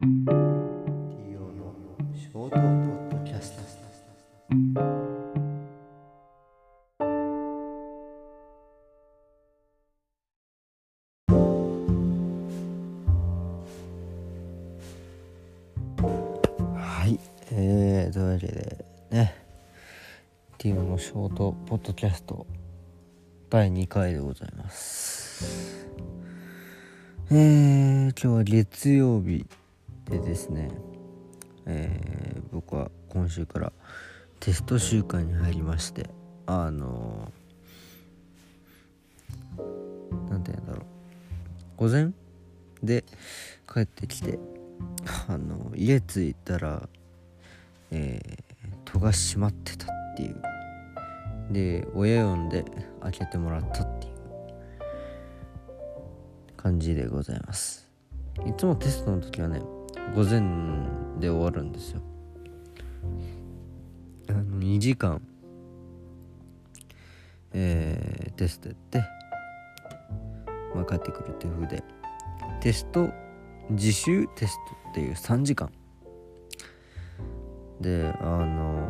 [0.00, 1.74] TO の
[2.14, 3.58] ショートポッドキャスト
[16.76, 17.18] はい
[17.50, 19.34] えー、というわけでね
[20.58, 22.46] TO のショートポッドキャスト
[23.50, 25.88] 第2回でございます。
[27.32, 29.44] えー、今日は月曜日
[30.08, 30.70] でですね、
[31.66, 33.72] えー、僕は今週から
[34.40, 36.10] テスト週間に入りまして
[36.46, 40.84] あのー、なんて言うんだろう。
[41.76, 42.10] 午前
[42.82, 43.04] で
[43.72, 44.38] 帰ってきて
[45.28, 46.88] あの家着いたら
[47.90, 50.42] えー、戸が閉まってたっていう。
[51.50, 52.64] で親呼んで
[53.00, 54.18] 開けてもらったっていう。
[56.56, 57.88] 感じでございます。
[58.46, 59.62] いつもテストの時はね
[60.14, 60.40] 午前
[61.20, 62.00] で終わるんですよ。
[64.28, 65.20] あの2時間
[67.52, 69.02] えー、テストやって
[70.74, 71.82] まあ帰ってくるっていう風で。
[72.60, 73.08] テスト
[73.70, 75.70] 自習テストっていう3時間。
[77.80, 78.88] であの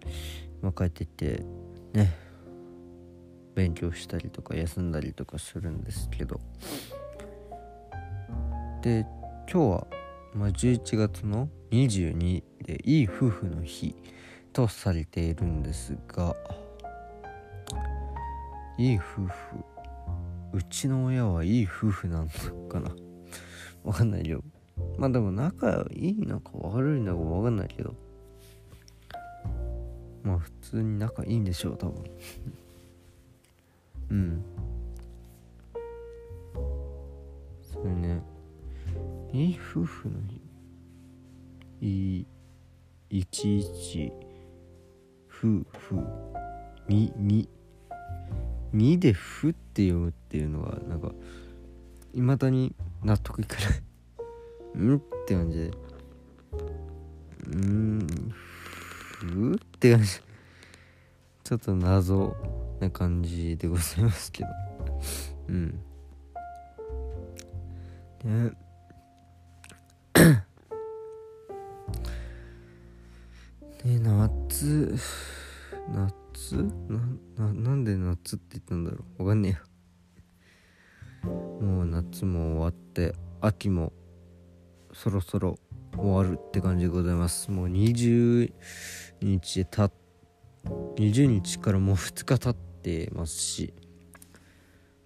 [0.00, 0.14] ー、
[0.62, 1.44] まあ帰ってきて
[1.92, 2.12] ね
[3.54, 6.40] 勉強したりとか休んだりとかするんですけど。
[8.82, 9.06] で
[9.50, 9.86] 今日は、
[10.34, 13.94] まあ、11月の22でいい夫婦の日
[14.52, 16.34] とされているんですが
[18.78, 19.30] いい夫婦
[20.54, 22.28] うちの親はいい夫婦なの
[22.68, 22.94] かな。
[23.82, 24.42] わかんないよ。
[24.96, 27.96] まあでも仲いいのか悪いのかわかんないけど。
[30.22, 32.04] まあ普通に仲いいんでしょう多分。
[34.10, 34.44] うん。
[39.34, 40.14] いい夫婦の
[41.80, 42.26] 日い
[43.10, 44.12] 一一
[45.28, 45.96] 夫婦
[46.88, 47.48] にに。
[48.72, 51.12] にで「ふ」って読むっていうのはなんか
[52.12, 53.56] いまだに納得いか
[54.76, 54.84] ない。
[54.84, 55.58] んって感じ。
[55.58, 55.70] で
[57.46, 58.06] うん
[59.18, 60.20] ふって感じ。
[61.42, 62.36] ちょっと謎
[62.80, 64.48] な感じでございますけど。
[65.48, 65.80] うん。
[68.24, 68.63] ね。
[73.84, 74.96] ね夏
[75.92, 76.56] 夏？
[76.88, 76.98] な
[77.36, 79.22] ななんで夏って言ったんだろう？
[79.22, 81.30] わかんねえよ
[81.60, 83.92] もう夏も終わって秋も
[84.92, 85.58] そろそろ
[85.96, 87.50] 終わるって感じでございます。
[87.50, 88.52] もう20
[89.22, 89.90] 日た
[90.96, 93.74] 20日からもう2日経ってますし。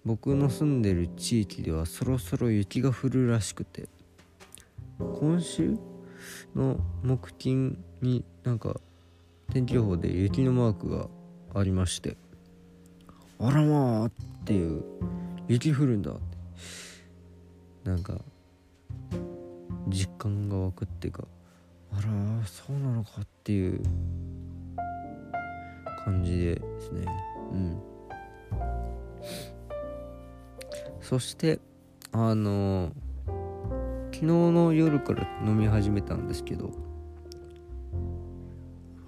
[0.05, 3.89] 僕の住んでる地域ではそろそろ雪が降るらしくて。
[4.97, 5.77] 今週？
[6.55, 8.79] の木金になんか
[9.51, 11.07] 天気予報で雪のマークが
[11.53, 12.17] ありまして
[13.39, 14.11] あらまあっ
[14.45, 14.83] ていう
[15.47, 16.39] 雪降るんだって。
[17.83, 18.13] なんか
[19.87, 21.23] 実感が湧くっていうか
[21.91, 22.01] あら
[22.45, 23.81] そうなのかっていう
[26.05, 27.05] 感じですね。
[27.51, 27.81] うん。
[31.01, 31.59] そして
[32.11, 32.91] あの
[34.19, 36.71] 昨日の夜から飲み始めたんですけど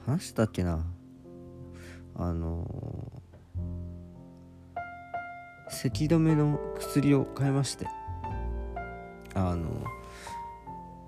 [0.05, 0.85] 話したっけな？
[2.16, 3.11] あの
[5.67, 7.88] 咳止めの薬を買いまして
[9.33, 9.83] あの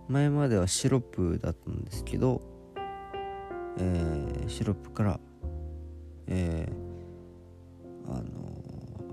[0.10, 2.42] 前まではシロップだったんですけど、
[3.78, 5.20] えー、シロップから、
[6.28, 8.22] えー、あの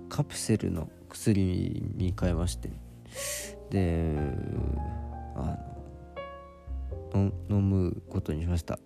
[0.09, 1.43] カプセルの薬
[1.95, 2.71] に変えまして
[3.71, 4.15] で
[5.37, 5.59] あ
[7.15, 8.79] の飲むことにしました。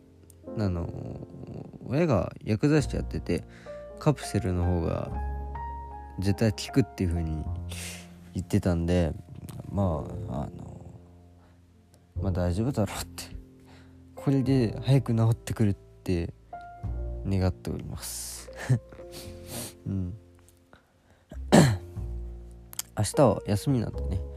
[0.57, 0.89] あの
[1.87, 3.45] 親が薬剤師やってて
[3.99, 5.11] カプセルの方が
[6.19, 7.43] 絶対効くっていう風に
[8.35, 9.13] 言ってたんで
[9.73, 10.51] まああの
[12.23, 13.25] まあ大丈夫だろうって
[14.15, 16.33] これで早く治ってくるって
[17.27, 18.51] 願っております。
[19.87, 20.15] うん。
[22.97, 24.34] 明日は休みなんでね。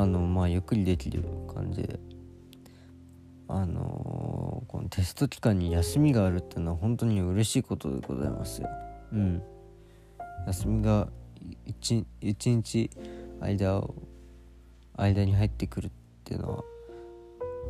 [0.00, 1.98] あのまあゆっくりできる感じで。
[3.46, 8.68] あのー、このテスト期間に休みがあるっていうのは本当に嬉しいことでございますよ。
[9.12, 9.42] うん。
[10.46, 11.08] 休みが
[11.66, 12.90] 1, 1日
[13.40, 13.94] 間を
[14.96, 15.90] 間に入ってくるっ
[16.24, 16.64] ていうのは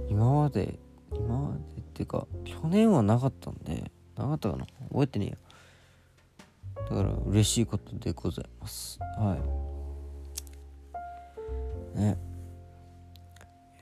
[0.09, 0.79] 今まで
[1.13, 4.67] 今までっていうか去年はなかったんでなかったかな？
[4.91, 5.37] 覚えてねえよ
[6.89, 8.99] だから嬉しいことでございます。
[9.19, 9.64] はい。
[11.95, 12.19] ね。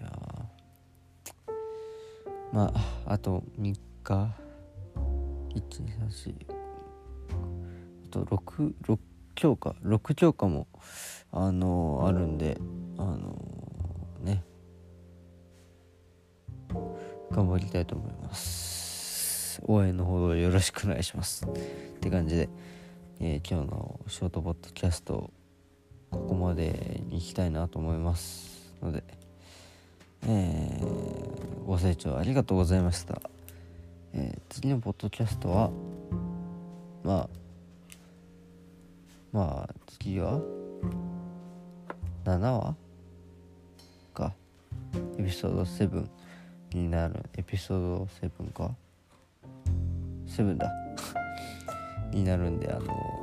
[0.01, 0.13] いや
[2.53, 3.75] まああと3
[4.05, 4.43] 日。
[5.55, 6.35] 1234
[8.05, 8.99] あと66
[9.35, 10.67] 教科6教科も。
[11.31, 12.59] あのー、あるんで。
[12.99, 14.45] あのー、ね。
[17.31, 19.63] 頑張りたいと思います。
[19.67, 21.47] 応援のほどよろしくお願いします。
[21.47, 22.49] って感じで、
[23.21, 25.31] えー、今日のショートポッドキャスト
[26.13, 29.03] ここまでに行きたいなと思いますので、
[30.29, 33.21] えー、ご清聴ありがとうございました、
[34.13, 35.71] えー、次のポッドキャストは
[37.03, 37.43] まあ
[39.33, 40.39] まあ次は
[42.25, 42.77] ？7話？
[44.13, 44.35] か。
[45.19, 46.07] エピソード7
[46.75, 47.25] になる。
[47.37, 48.71] エピソード7か
[50.27, 50.71] ？7だ。
[52.11, 53.22] になるんであの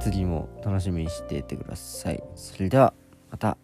[0.00, 2.22] 次も楽しみにしていてください。
[2.34, 2.92] それでは
[3.30, 3.56] また、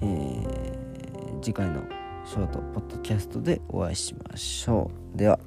[0.00, 1.82] えー、次回の
[2.24, 5.18] ショートポッドキャストでお会いしましょう。
[5.18, 5.38] では。